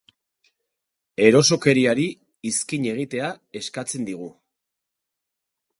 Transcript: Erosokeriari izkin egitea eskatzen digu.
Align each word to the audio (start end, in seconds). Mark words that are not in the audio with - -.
Erosokeriari 1.25 2.07
izkin 2.53 2.89
egitea 2.93 3.29
eskatzen 3.61 4.09
digu. 4.13 4.31